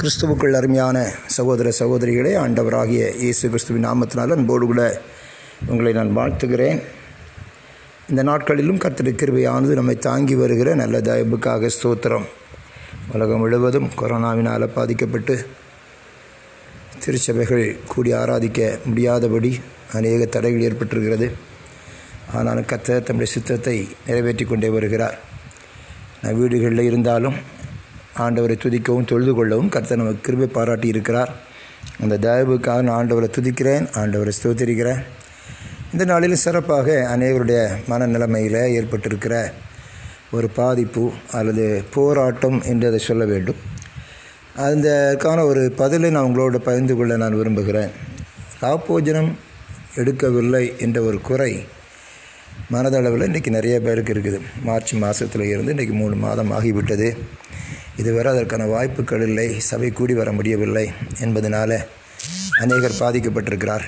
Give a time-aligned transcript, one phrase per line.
[0.00, 0.98] கிறிஸ்துவுக்குள் அருமையான
[1.36, 4.82] சகோதர சகோதரிகளே ஆண்டவராகிய இயேசு கிறிஸ்துவின் நாமத்தினால் அன்போடு கூட
[5.70, 6.78] உங்களை நான் வாழ்த்துகிறேன்.
[8.10, 12.26] இந்த நாட்களிலும் கர்த்தருடைய கிருபையானது நம்மை தாங்கி வருகிற நல்ல தயவுக்காக ஸ்தோத்திரம்.
[13.14, 15.36] உலகம் முழுவதும் கொரோனாவினால் பாதிக்கப்பட்டு
[17.02, 19.52] திருச்சபைகள் கூடி ஆராதிக்க முடியாதபடி
[19.98, 21.28] அநேக தடைகள் ஏற்பட்டிருக்கிறது.
[22.34, 25.16] ஆனாலும் கத்த தம்முடைய சித்தத்தை நிறைவேற்றி கொண்டே வருகிறார்.
[26.22, 27.38] நான் வீடுகளில் இருந்தாலும்
[28.24, 31.32] ஆண்டவரை துதிக்கவும் தொழுது கொள்ளவும் கர்த்தர் நமக்கு கிருபை பாராட்டி இருக்கிறார்.
[32.02, 35.02] அந்த தயவுக்காக நான் ஆண்டவரை துதிக்கிறேன் ஆண்டவரை ஸ்தோத்திரிக்கிறேன்.
[35.92, 39.34] இந்த நாளில் சிறப்பாக அநேகருடைய மனநிலைமையில் ஏற்பட்டிருக்கிற
[40.32, 43.60] ஒரு பாதிப்பு அல்லது போராட்டம் என்று அதை சொல்ல வேண்டும்.
[44.56, 47.90] அதற்கான ஒரு பதிலை நான் உங்களோட பகிர்ந்து கொள்ள நான் விரும்புகிறேன்.
[48.62, 49.30] காப்போஜனம்
[49.96, 51.52] எடுக்கவில்லை என்ற ஒரு குறை
[52.72, 54.38] மனதளவில் இன்றைக்கி நிறைய பேருக்கு இருக்குது.
[54.62, 57.08] மார்ச் மாதத்தில் இருந்து இன்றைக்கி மூணு மாதம் ஆகிவிட்டது.
[58.00, 60.86] இதுவரை அதற்கான வாய்ப்புகள் இல்லை சபை கூடி வர முடியவில்லை
[61.24, 61.76] என்பதனால்
[62.62, 63.86] அநேகர் பாதிக்கப்பட்டிருக்கிறார்.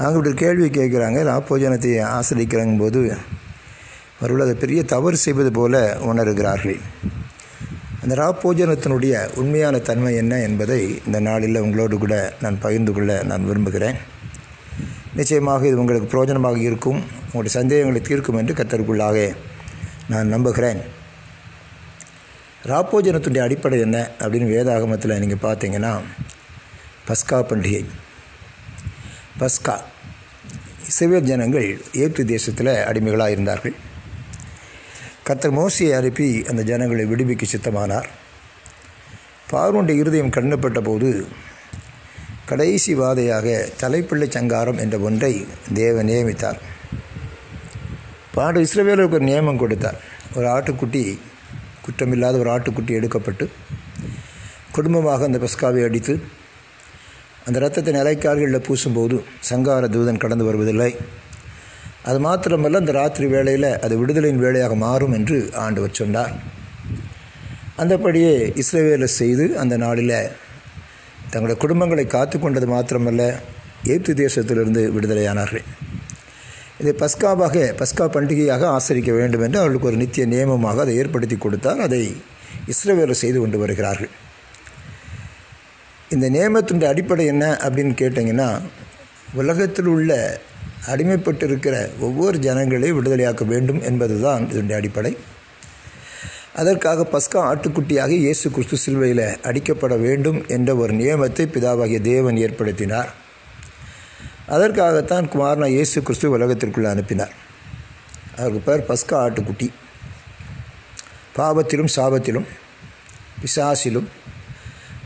[0.00, 3.00] அவங்க இப்படி கேள்வி கேட்குறாங்க ராப்போஜனத்தை ஆசிரிக்கிறாங்க போது
[4.18, 5.74] அவர்கள் அதை பெரிய தவறு செய்வது போல
[6.10, 6.78] உணர்கிறார்கள்.
[8.02, 13.98] அந்த ராப்போஜனத்தினுடைய உண்மையான தன்மை என்ன என்பதை இந்த நாளில் உங்களோடு கூட நான் பகிர்ந்து கொள்ள நான் விரும்புகிறேன்.
[15.18, 19.18] நிச்சயமாக இது உங்களுக்கு பிரயோஜனமாக இருக்கும் உங்களுடைய சந்தேகங்களை தீர்க்கும் என்று கத்தருக்குள்ளாக
[20.12, 20.80] நான் நம்புகிறேன்.
[22.70, 25.92] ராப்போஜனத்துடைய அடிப்படை என்ன அப்படின்னு வேதாகமத்தில் நீங்கள் பார்த்தீங்கன்னா
[27.08, 27.82] பஸ்கா பண்டிகை.
[29.40, 29.74] பஸ்கா
[30.88, 33.74] இஸ்ரேல் ஜனங்கள் ஏற்று தேசத்தில் அடிமைகளாக இருந்தார்கள்.
[35.28, 38.08] கத்தர் மோசியை அனுப்பி அந்த ஜனங்களை விடுவிக்க சித்தமானார்.
[39.50, 41.10] பார்வனுடைய இருதயம் கண்ணப்பட்ட போது
[42.50, 45.32] கடைசி வாதையாக தலைப்பிள்ளை சங்காரம் என்ற ஒன்றை
[45.74, 46.58] தேவன் நியமித்தார்.
[48.34, 49.98] பாடு இஸ்ரவேலருக்கு ஒரு நியமம் கொடுத்தார்.
[50.34, 51.18] ஒரு ஆட்டுக்குட்டி
[51.86, 53.46] குற்றமில்லாத ஒரு ஆட்டுக்குட்டி எடுக்கப்பட்டு
[54.76, 56.14] குடும்பமாக அந்த பஸ்காவை அடித்து
[57.46, 59.16] அந்த ரத்தத்தை நிலைக்கால்களில் பூசும்போது
[59.48, 60.90] சங்கார தூதன் கடந்து வருவதில்லை.
[62.08, 66.34] அது மாத்திரமல்ல அந்த ராத்திரி வேளையில் அது விடுதலையின் வேலையாக மாறும் என்று ஆண்டவர் சொன்னார்.
[67.82, 70.14] அந்தபடியே இஸ்ரேவேலை செய்து அந்த நாளில்
[71.30, 73.22] தங்களுடைய குடும்பங்களை காத்து கொண்டது மாத்திரமல்ல
[73.94, 75.66] ஏற்று தேசத்திலிருந்து விடுதலையானார்கள்.
[76.80, 81.80] இதை பஸ்காவாக பஸ்கா பண்டிகையாக ஆசரிக்க வேண்டும் என்று அவர்களுக்கு ஒரு நித்திய நியமமாக அதை ஏற்படுத்தி கொடுத்தார்.
[81.80, 82.00] அதை
[82.72, 84.12] இஸ்ரவேலர் செய்து கொண்டு வருகிறார்கள்.
[86.14, 88.48] இந்த நியமத்தினுடைய அடிப்படை என்ன அப்படின்னு கேட்டிங்கன்னா
[89.34, 90.40] உலகத்தில் உள்ள
[90.92, 95.12] அடிமைப்பட்டிருக்கிற ஒவ்வொரு ஜனங்களையும் விடுதலையாக்க வேண்டும் என்பது தான் இதனுடைய அடிப்படை.
[96.60, 103.10] அதற்காக பஸ்கா ஆட்டுக்குட்டியாக இயேசு கிறிஸ்து சிலுவையில் அடிக்கப்பட வேண்டும் என்ற ஒரு நியமத்தை பிதாவாகிய தேவன் ஏற்படுத்தினார்.
[104.54, 107.34] அதற்காகத்தான் குமாரனா இயேசு கிறிஸ்து உலகத்திற்குள்ளே அனுப்பினார்.
[108.36, 109.68] அதற்கு பேர் பஸ்கா ஆட்டுக்குட்டி.
[111.36, 112.46] பாவத்திலும் சாபத்திலும்
[113.40, 114.08] பிசாசிலும்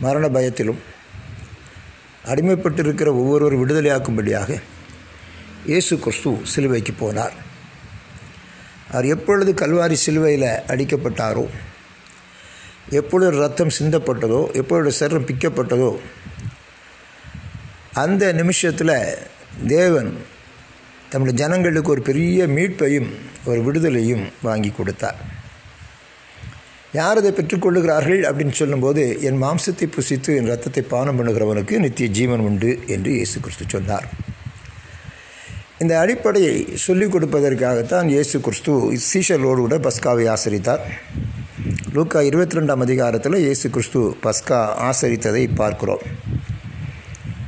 [0.01, 0.81] மரண பயத்திலும்
[2.25, 4.61] அடிமைப்பட்டிருக்கிற ஒவ்வொருவர் விடுதலையாக்கும்படியாக
[5.67, 7.35] இயேசு கிறிஸ்து சிலுவைக்கு போனார்.
[8.91, 11.45] அவர் எப்பொழுது கல்வாரி சிலுவையில் அடிக்கப்பட்டாரோ
[13.01, 15.91] எப்பொழுது ரத்தம் சிந்தப்பட்டதோ எப்பொழுது சரம் பிக்கப்பட்டதோ
[17.99, 18.97] அந்த நிமிஷத்தில்
[19.67, 20.11] தேவன்
[21.11, 23.09] தம்முடைய ஜனங்களுக்கு ஒரு பெரிய மீட்பையும்
[23.45, 25.19] ஒரு விடுதலையும் வாங்கி கொடுத்தார்.
[26.93, 32.71] யார் அதை பெற்றுக்கொள்ளுகிறார்கள் அப்படின்னு சொல்லும்போது என் மாம்சத்தை புசித்து என் ரத்தத்தை பானம் பண்ணுகிறவனுக்கு நித்திய ஜீவன் உண்டு
[32.87, 34.07] என்று இயேசு கிறிஸ்து சொன்னார்.
[35.79, 36.55] இந்த அடிப்படையை
[36.87, 38.73] சொல்லிக் கொடுப்பதற்காகத்தான் இயேசு கிறிஸ்து
[39.11, 40.83] சீஷர்களோடு கூட பஸ்காவை ஆசரித்தார்.
[41.97, 46.05] லூக்கா இருபத்தி ரெண்டாம் அதிகாரத்தில் இயேசு கிறிஸ்து பஸ்கா ஆசரித்ததை பார்க்கிறோம்.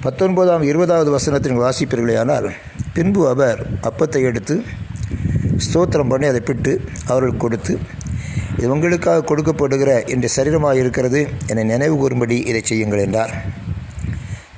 [0.04, 2.46] பத்தொன்பதாம் இருபதாவது வசனத்தின் வாசிப்பீர்களேயானால்
[2.94, 4.54] பின்பு அவர் அப்பத்தை எடுத்து
[5.66, 6.72] ஸ்தோத்திரம் பண்ணி அதை பிட்டு
[7.10, 7.74] அவர்கள் கொடுத்து
[8.56, 11.20] இது உங்களுக்காக கொடுக்கப்படுகிற என்ற சரீரமாக இருக்கிறது
[11.50, 13.32] என நினைவு கூறும்படி இதை செய்யுங்கள் என்றார்.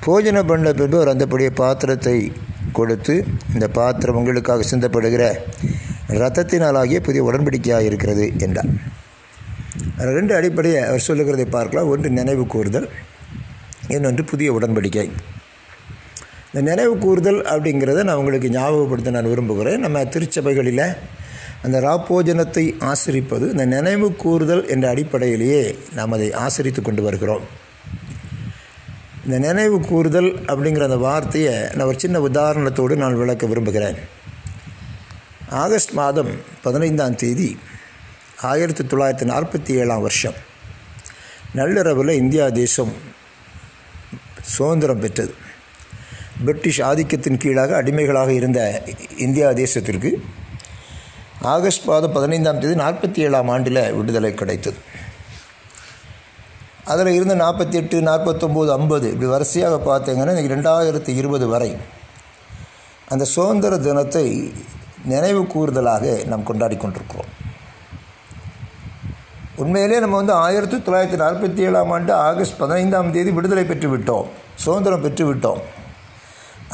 [0.05, 2.17] போஜனம் பண்ண பின்பு அவர் அந்தபடிய பாத்திரத்தை
[2.79, 3.13] கொடுத்து
[3.55, 5.23] இந்த பாத்திரம் உங்களுக்காக சிந்தப்படுகிற
[6.17, 8.71] இரத்தத்தினாலாகிய புதிய உடன்படிக்கையாக இருக்கிறது என்றார்.
[10.17, 11.91] ரெண்டு அடிப்படையை அவர் சொல்லுகிறதை பார்க்கலாம்.
[11.93, 12.89] ஒன்று நினைவு கூறுதல்
[13.95, 15.07] இன்னொன்று புதிய உடன்படிக்கை.
[16.55, 19.79] இந்த நினைவு கூறுதல் அப்படிங்கிறத நான் உங்களுக்கு ஞாபகப்படுத்த நான் விரும்புகிறேன்.
[19.79, 20.95] நம்ம திருச்சபைகளில்
[21.61, 27.41] அந்த ராப்போஜனத்தை ஆசிரிப்பது இந்த நினைவு கூறுதல் என்ற அடிப்படையிலேயே நாம் அதை ஆசிரித்து கொண்டு வருகிறோம்.
[29.25, 33.95] இந்த நினைவு கூறுதல் அப்படிங்கிற அந்த வார்த்தையை நான் ஒரு சின்ன உதாரணத்தோடு நான் விளக்க விரும்புகிறேன்.
[35.49, 36.31] ஆகஸ்ட் மாதம்
[36.61, 37.57] பதினைந்தாம் தேதி
[38.41, 40.37] ஆயிரத்தி தொள்ளாயிரத்தி நாற்பத்தி ஏழாம் வருஷம்.
[41.53, 42.93] நள்ளிரவில் இந்தியா தேசம்
[44.41, 45.33] சுதந்திரம் பெற்றது.
[46.43, 48.59] பிரிட்டிஷ் ஆதிக்கத்தின் கீழாக அடிமைகளாக இருந்த
[49.17, 50.11] இந்தியா தேசத்திற்கு
[51.53, 54.77] ஆகஸ்ட் மாதம் பதினைந்தாம் தேதி நாற்பத்தி ஏழாம் ஆண்டில் விடுதலை கிடைத்தது.
[56.91, 61.69] அதில் இருந்து நாற்பத்தி எட்டு நாற்பத்தொம்போது ஐம்பது இப்படி வரிசையாக பார்த்தீங்கன்னா இன்றைக்கி ரெண்டாயிரத்தி இருபது வரை
[63.13, 64.25] அந்த சுதந்திர தினத்தை
[65.13, 67.31] நினைவு கூறுதலாக நாம் கொண்டாடி கொண்டிருக்கிறோம்.
[69.63, 74.29] உண்மையிலே நம்ம வந்து ஆயிரத்தி தொள்ளாயிரத்தி நாற்பத்தி ஏழாம் ஆண்டு ஆகஸ்ட் பதினைந்தாம் தேதி விடுதலை பெற்று விட்டோம்
[74.63, 75.61] சுதந்திரம் பெற்று விட்டோம்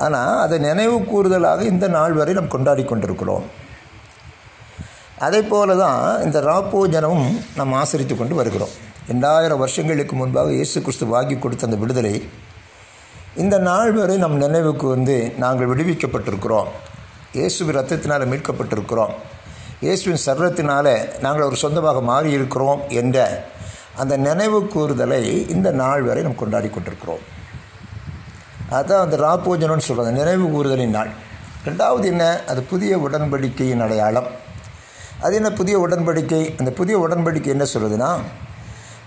[0.05, 3.45] ஆனால் அதை நினைவு கூறுதலாக இந்த நாள் வரை நாம் கொண்டாடி கொண்டிருக்கிறோம்.
[5.25, 7.27] அதே போல தான் இந்த ராப்போஜனமும்
[7.57, 8.73] நாம் ஆசரித்து கொண்டு வருகிறோம்.
[9.09, 12.15] ரெண்டாயிரம் வருஷங்களுக்கு முன்பாக இயேசு கிறிஸ்து வாங்கி கொடுத்த அந்த விடுதலை
[13.43, 16.69] இந்த நாள் வரை நம் நினைவுக்கு வந்து நாங்கள் விடுவிக்கப்பட்டிருக்கிறோம்.
[17.37, 19.13] இயேசுவின் ரத்தத்தினால் மீட்கப்பட்டிருக்கிறோம்.
[19.85, 20.93] இயேசுவின் சர்வத்தினால்
[21.25, 23.17] நாங்கள் ஒரு சொந்தமாக மாறியிருக்கிறோம் என்ற
[24.01, 25.21] அந்த நினைவு கூறுதலை
[25.55, 27.23] இந்த நாள் வரை நாம் கொண்டாடி கொண்டிருக்கிறோம்.
[28.71, 31.11] அதுதான் அந்த ராப்போஜனம்னு சொல்கிறது நினைவு கூறுதலின் நாள்.
[31.65, 32.43] ரெண்டாவது என்ன?
[32.47, 34.29] அது புதிய உடன்படிக்கையின் அடையாளம்.
[35.21, 36.59] அது என்ன புதிய உடன்படிக்கை?
[36.59, 38.11] அந்த புதிய உடன்படிக்கை என்ன சொல்கிறதுனா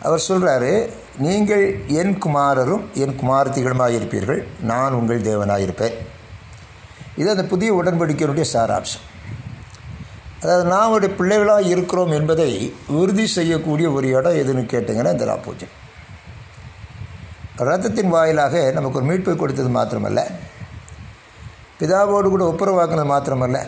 [0.02, 5.92] அவர் சொல்கிறாரு நீங்கள் என் குமாரரும் என் குமாரத்திகளுமாக இருப்பீர்கள் நான் உங்கள் தேவனாக இருப்பேன்.
[7.16, 9.04] இது அந்த புதிய உடன்படிக்கையினுடைய சாராம்சம்.
[10.40, 12.50] அதாவது நாம் அவருடைய பிள்ளைகளாக இருக்கிறோம் என்பதை
[12.88, 15.74] உறுதி செய்யக்கூடிய ஒரு இடம் எதுன்னு கேட்டிங்கன்னா இந்த ராப்போஜன்
[17.58, 20.20] ரத்தத்தின் வாயிலாக நமக்கு ஒரு மீட்பை கொடுத்தது மாத்திரமல்ல.
[21.80, 23.58] பிதாவோடு கூட ஒப்புரவாக்குனது மாத்திரமல்ல.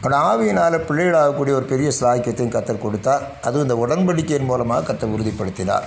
[0.00, 3.22] அவன் ஆவியினால் பிள்ளைகளாகக்கூடிய ஒரு பெரிய சாக்கியத்தையும் கத்தர் கொடுத்தார்.
[3.42, 5.86] அதுவும் இந்த உடன்படிக்கையின் மூலமாக கத்தை உறுதிப்படுத்தினார்.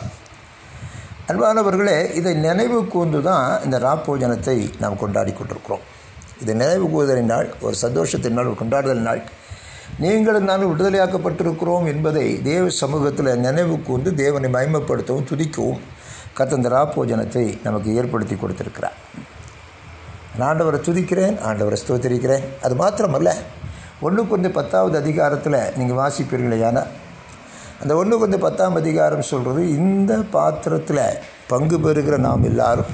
[1.30, 5.84] அன்பானவர்களே இதை நினைவு கூர்ந்து தான் இந்த ராப்போஜனத்தை நாம் கொண்டாடி கொண்டிருக்கிறோம்.
[6.42, 9.22] இதை நினைவு கூறுதலின் நாள் ஒரு சந்தோஷத்தின் நாள் ஒரு கொண்டாடுதல் நாள்.
[10.00, 15.81] நீங்களும் நாங்கள் விடுதலையாக்கப்பட்டிருக்கிறோம் என்பதை தேவ சமூகத்தில் நினைவு கூர்ந்து தேவனை மயமப்படுத்தவும் துதிக்கவும்
[16.40, 18.98] கத்தந்தரா போஜனத்தை ராப்போஜனத்தை நமக்கு ஏற்படுத்தி கொடுத்துருக்கிறார்.
[20.38, 22.44] நான் ஆண்டவரை துதிக்கிறேன் ஆண்டவரை ஸ்தோத்திரிக்கிறேன்.
[22.66, 23.32] அது மாத்திரமல்ல
[24.08, 26.84] ஒன்று கொஞ்சம் பத்தாவது அதிகாரத்தில் நீங்கள் வாசிப்பீர்களேயான
[27.82, 31.04] அந்த ஒன்று கொஞ்சம் பத்தாம் அதிகாரம் சொல்கிறது இந்த பாத்திரத்தில்
[31.52, 32.92] பங்கு பெறுகிற நாம் எல்லாரும்.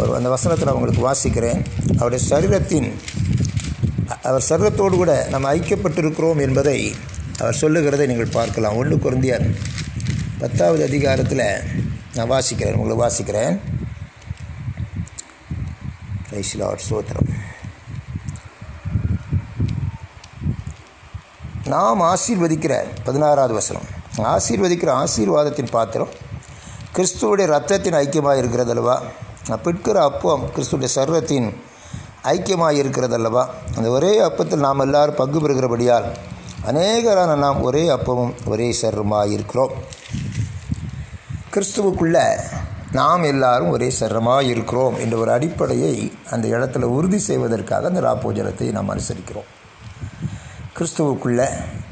[0.00, 1.60] ஒரு அந்த வசனத்தில் அவங்களுக்கு வாசிக்கிறேன்.
[1.98, 2.88] அவருடைய சரீரத்தின்
[4.28, 6.78] அவர் சரீரத்தோடு கூட நம்ம ஐக்கியப்பட்டிருக்கிறோம் என்பதை
[7.40, 8.78] அவர் சொல்லுகிறதை நீங்கள் பார்க்கலாம்.
[8.82, 9.46] ஒன்று குருந்தியர்
[10.40, 11.44] பத்தாவது அதிகாரத்தில்
[12.14, 13.54] நான் வாசிக்கிறேன் உங்களுக்கு வாசிக்கிறேன்.
[16.32, 17.30] ரைசிலாட் சோத்திரம்.
[21.72, 22.74] நாம் ஆசீர்வதிக்கிற
[23.04, 23.86] பதினாறாவது வசனம்.
[24.34, 26.12] ஆசீர்வதிக்கிற ஆசீர்வாதத்தின் பாத்திரம்
[26.96, 29.02] கிறிஸ்துவோடைய ரத்தத்தின் ஐக்கியமாக இருக்கிறது அல்லவா
[29.48, 31.48] நான் பிற்கிற அப்பம் கிறிஸ்துடைய சர்வத்தின்
[32.22, 36.08] ஐக்கியமாக இருக்கிறது அல்லவா அந்த ஒரே அப்பத்தில் நாம் எல்லாரும் பங்கு பெறுகிறபடியால்
[36.70, 39.74] அநேகரான நாம் ஒரே அப்பமும் ஒரே சர்வமாக இருக்கிறோம்.
[41.56, 42.18] கிறிஸ்துவுக்குள்ள
[42.96, 45.92] நாம் எல்லாரும் ஒரே சரமாக இருக்கிறோம் என்ற ஒரு அடிப்படையை
[46.34, 49.48] அந்த இடத்துல உறுதி செய்வதற்காக அந்த ராப்போஜனத்தை நாம் அனுசரிக்கிறோம்.
[50.76, 51.46] கிறிஸ்துவுக்குள்ளே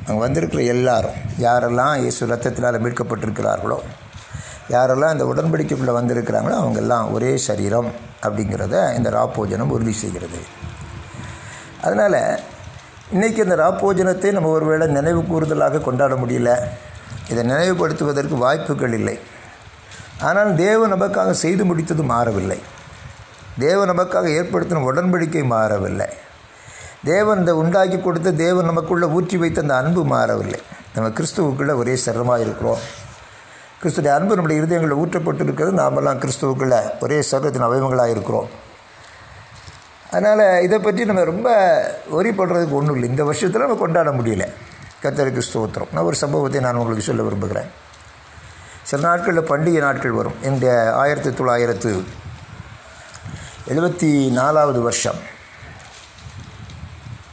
[0.06, 1.16] அங்கே வந்திருக்கிற எல்லாரும்
[1.46, 3.78] யாரெல்லாம் இயேசு ரத்தத்தினால் மீட்கப்பட்டிருக்கிறார்களோ
[4.74, 7.90] யாரெல்லாம் இந்த உடன்படிக்கைக்குள்ளே வந்திருக்கிறாங்களோ அவங்கெல்லாம் ஒரே சரீரம்
[8.26, 10.40] அப்படிங்கிறத இந்த ராப்போஜனம் உறுதி செய்கிறது.
[11.86, 12.22] அதனால்
[13.14, 16.52] இன்றைக்கி இந்த ராப்போஜனத்தை நம்ம ஒருவேளை நினைவு கூறுதலாக கொண்டாட முடியல.
[17.30, 19.16] இதை நினைவுபடுத்துவதற்கு வாய்ப்புகள் இல்லை.
[20.20, 22.58] ஆனால் தேவன் நமக்காக செய்து முடித்தது மாறவில்லை.
[23.58, 26.08] தேவன் நமக்காக ஏற்படுத்தின உடன்படிக்கை மாறவில்லை.
[27.04, 30.60] தேவன் இந்த உண்டாக்கி கொடுத்த தேவன் நமக்குள்ளே ஊற்றி வைத்த அந்த அன்பு மாறவில்லை.
[30.94, 32.78] நம்ம கிறிஸ்துவுக்குள்ளே ஒரே சரமாக இருக்கிறோம்.
[33.82, 38.48] கிறிஸ்துடைய அன்பு நம்முடைய இருதயங்களில் ஊற்றப்பட்டு இருக்கிறது நாமெல்லாம் கிறிஸ்துவுக்குள்ளே ஒரே சர்வத்தின் அவயவங்களாக இருக்கிறோம்.
[40.10, 41.48] அதனால் இதை பற்றி நம்ம ரொம்ப
[42.10, 43.10] ஒரி பண்ணுறதுக்கு ஒன்றும் இல்லை.
[43.10, 44.46] இந்த வருஷத்தில் நம்ம கொண்டாட முடியல.
[45.02, 45.90] கத்தருக்கு ஸ்தோத்திரம்.
[45.92, 47.70] நான் ஒரு சம்பவத்தை நான் உங்களுக்கு சொல்ல விரும்புகிறேன்.
[48.88, 50.38] சில நாட்களில் பண்டிகை நாட்கள் வரும்.
[50.48, 50.66] இந்த
[51.02, 51.90] ஆயிரத்தி தொள்ளாயிரத்து
[53.72, 55.20] எழுபத்தி நாலாவது வருஷம்.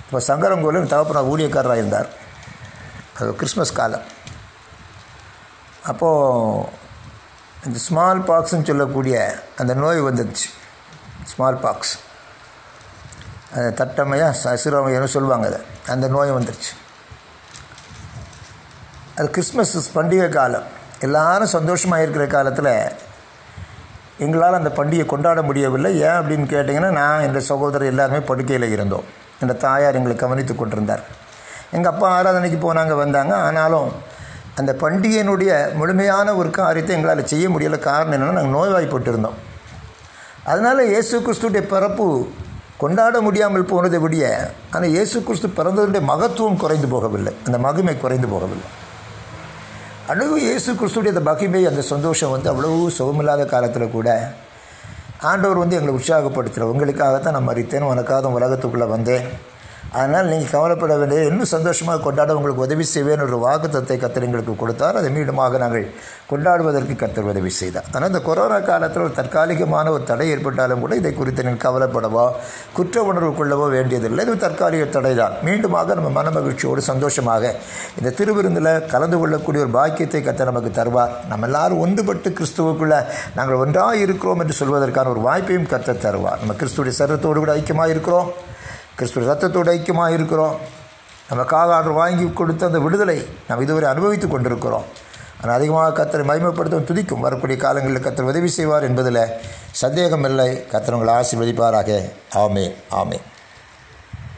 [0.05, 2.09] இப்போ சங்கரங்கோவில் தகப்பனா ஊழியக்காரராக இருந்தார்
[3.19, 4.05] அது கிறிஸ்மஸ் காலம்.
[5.91, 6.69] அப்போது
[7.65, 9.17] இந்த ஸ்மால் பாக்ஸ்ன்னு சொல்லக்கூடிய
[9.57, 10.47] அந்த நோய் வந்துருச்சு.
[11.31, 11.93] ஸ்மால் பாக்ஸ்
[13.53, 15.61] அந்த தட்டமையாக சிறுமையன்னு சொல்லுவாங்க அதை.
[15.93, 16.71] அந்த நோய் வந்துருச்சு.
[19.17, 20.67] அது கிறிஸ்மஸ் பண்டிகை காலம்.
[21.05, 22.73] எல்லாரும் சந்தோஷமாக இருக்கிற காலத்தில்
[24.25, 25.89] எங்களால் அந்த பண்டிகை கொண்டாட முடியவில்லை.
[26.07, 29.05] ஏன் அப்படின்னு கேட்டிங்கன்னா நான் எங்கள் சகோதரர் எல்லாருமே படுக்கையில் இருந்தோம்.
[29.43, 31.03] எங்கள் தாயார் எங்களை கவனித்து கொண்டிருந்தார்.
[31.75, 33.33] எங்கள் அப்பா ஆராதனைக்கு போனாங்க வந்தாங்க.
[33.47, 33.87] ஆனாலும்
[34.59, 37.79] அந்த பண்டிகையினுடைய முழுமையான ஒரு காரியத்தை எங்களால் செய்ய முடியல.
[37.89, 39.39] காரணம் என்னென்னா நாங்கள் நோய்வாய்ப்பட்டு இருந்தோம்
[40.51, 42.05] அதனால் இயேசு கிறிஸ்துடைய பிறப்பு
[42.83, 44.25] கொண்டாட முடியாமல் போனதை விடிய
[44.75, 47.33] ஆனால் இயேசு கிறிஸ்து பிறந்ததுடைய மகத்துவம் குறைந்து போகவில்லை.
[47.47, 48.67] அந்த மகிமை குறைந்து போகவில்லை.
[50.07, 54.33] அழகு இயேசு கிறிஸ்துடைய அந்த மகிமை அந்த சந்தோஷம் வந்து அவ்வளவு சுகமில்லாத காலத்தில் கூட
[55.21, 57.81] ஆண்டவர் வந்து எங்களை உற்சாகப்படுத்துகிற உங்களுக்காகத்தான் நான் மறித்தேன்.
[57.81, 59.27] உனக்காக உலகத்துக்குள்ளே வந்தேன்.
[59.99, 64.97] அதனால் நீங்கள் கவலைப்பட வேண்டிய இன்னும் சந்தோஷமாக கொண்டாட உங்களுக்கு உதவி செய்வேன் ஒரு வாக்குத்தத்தை கத்தர் எங்களுக்கு கொடுத்தார்.
[64.99, 65.87] அதை மீண்டுமாக நாங்கள்
[66.29, 67.87] கொண்டாடுவதற்கு கத்தர் உதவி செய்தார்.
[67.93, 72.25] ஆனால் இந்த கொரோனா காலத்தில் ஒரு தற்காலிகமான ஒரு தடை ஏற்பட்டாலும் கூட இதை குறித்து நீங்கள் கவலைப்படவோ
[72.77, 74.23] குற்ற உணர்வு கொள்ளவோ வேண்டியதில்லை.
[74.27, 77.51] இது தற்காலிக தடை தான் மீண்டுமாக நம்ம மனமகிழ்ச்சியோடு சந்தோஷமாக
[78.01, 81.11] இந்த திருவிருந்தில் கலந்து கொள்ளக்கூடிய ஒரு பாக்கியத்தை கத்தர் நமக்கு தருவார்.
[81.33, 83.01] நம்ம எல்லாரும் ஒன்றுபட்டு கிறிஸ்துவுக்குள்ளே
[83.39, 86.39] நாங்கள் ஒன்றாக இருக்கிறோம் என்று சொல்வதற்கான ஒரு வாய்ப்பையும் கத்தர் தருவார்.
[86.43, 88.31] நம்ம கிறிஸ்துடைய சரத்தோடு கூட ஐக்கியமாக இருக்கிறோம்
[89.01, 90.57] கிறிஸ்துவ ரத்தத்தோடு ஐக்கியமாக இருக்கிறோம்
[91.29, 93.15] நமக்காக ஆர்டர் வாங்கி கொடுத்த அந்த விடுதலை
[93.47, 94.85] நாம் இதுவரை அனுபவித்து கொண்டிருக்கிறோம்.
[95.39, 97.23] ஆனால் அதிகமாக கத்தரை மகிமைப்படுத்தும் துதிக்கும்.
[97.25, 99.21] வரக்கூடிய காலங்களில் கத்தர் உதவி செய்வார் என்பதில்
[99.81, 101.89] சந்தேகம் இல்லை கத்தர் உங்களை ஆசீர்வதிப்பாராக.
[102.43, 102.65] ஆமே
[103.01, 103.17] ஆமே